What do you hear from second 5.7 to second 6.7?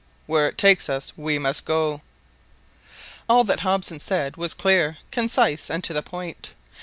to the point.